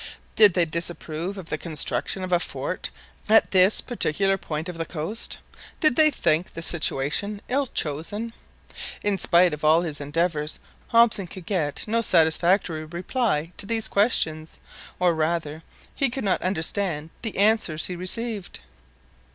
Did 0.35 0.55
they 0.55 0.65
disapprove 0.65 1.37
of 1.37 1.49
the 1.51 1.59
construction 1.59 2.23
of 2.23 2.31
a 2.31 2.39
fort 2.39 2.89
at 3.29 3.51
this 3.51 3.81
particular 3.81 4.35
point 4.35 4.67
of 4.67 4.79
the 4.79 4.83
coast? 4.87 5.37
Did 5.79 5.95
they 5.95 6.09
think 6.09 6.55
the 6.55 6.63
situation 6.63 7.39
ill 7.49 7.67
chosen? 7.67 8.33
In 9.03 9.19
spite 9.19 9.53
of 9.53 9.63
all 9.63 9.81
his 9.81 10.01
endeavours, 10.01 10.57
Hobson 10.87 11.27
could 11.27 11.45
get 11.45 11.83
no 11.87 12.01
satisfactory 12.01 12.83
reply 12.85 13.51
to 13.57 13.67
these 13.67 13.87
questions, 13.87 14.57
or 14.99 15.13
rather 15.13 15.61
he 15.93 16.09
could 16.09 16.23
not 16.23 16.41
understand 16.41 17.11
the 17.21 17.37
answers 17.37 17.85
he 17.85 17.95
received. 17.95 18.59